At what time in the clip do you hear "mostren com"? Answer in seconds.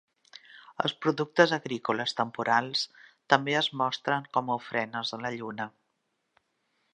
3.83-4.51